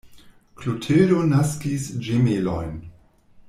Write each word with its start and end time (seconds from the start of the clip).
Klotildo 0.61 1.19
naskis 1.33 1.87
ĝemelojn. 2.09 2.77